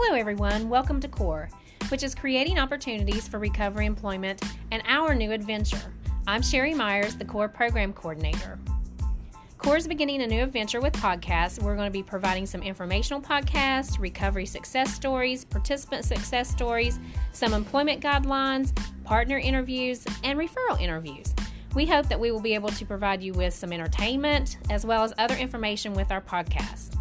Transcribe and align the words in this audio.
Hello, 0.00 0.16
everyone. 0.16 0.68
Welcome 0.68 1.00
to 1.00 1.08
CORE, 1.08 1.48
which 1.88 2.04
is 2.04 2.14
creating 2.14 2.56
opportunities 2.56 3.26
for 3.26 3.40
recovery 3.40 3.84
employment 3.84 4.40
and 4.70 4.80
our 4.86 5.12
new 5.12 5.32
adventure. 5.32 5.92
I'm 6.28 6.40
Sherry 6.40 6.72
Myers, 6.72 7.16
the 7.16 7.24
CORE 7.24 7.48
Program 7.48 7.92
Coordinator. 7.92 8.60
CORE 9.58 9.76
is 9.76 9.88
beginning 9.88 10.22
a 10.22 10.26
new 10.28 10.40
adventure 10.40 10.80
with 10.80 10.92
podcasts. 10.92 11.60
We're 11.60 11.74
going 11.74 11.88
to 11.88 11.92
be 11.92 12.04
providing 12.04 12.46
some 12.46 12.62
informational 12.62 13.20
podcasts, 13.20 13.98
recovery 13.98 14.46
success 14.46 14.94
stories, 14.94 15.44
participant 15.44 16.04
success 16.04 16.48
stories, 16.48 17.00
some 17.32 17.52
employment 17.52 18.00
guidelines, 18.00 18.72
partner 19.02 19.36
interviews, 19.36 20.04
and 20.22 20.38
referral 20.38 20.80
interviews. 20.80 21.34
We 21.74 21.86
hope 21.86 22.08
that 22.08 22.20
we 22.20 22.30
will 22.30 22.40
be 22.40 22.54
able 22.54 22.70
to 22.70 22.86
provide 22.86 23.20
you 23.20 23.32
with 23.32 23.52
some 23.52 23.72
entertainment 23.72 24.58
as 24.70 24.86
well 24.86 25.02
as 25.02 25.12
other 25.18 25.34
information 25.34 25.92
with 25.92 26.12
our 26.12 26.22
podcast. 26.22 26.97